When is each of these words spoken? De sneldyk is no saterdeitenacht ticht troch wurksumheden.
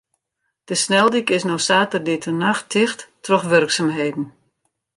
De 0.63 0.75
sneldyk 0.83 1.29
is 1.37 1.43
no 1.49 1.57
saterdeitenacht 1.67 2.65
ticht 2.73 2.99
troch 3.23 3.45
wurksumheden. 3.51 4.25